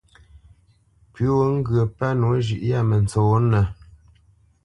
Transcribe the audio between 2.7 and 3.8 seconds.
mə ntsonə́nə̄,